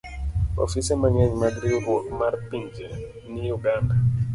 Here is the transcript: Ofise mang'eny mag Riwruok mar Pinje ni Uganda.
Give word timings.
Ofise 0.65 0.91
mang'eny 1.01 1.33
mag 1.43 1.53
Riwruok 1.63 2.05
mar 2.19 2.33
Pinje 2.47 2.87
ni 3.31 3.43
Uganda. 3.57 3.93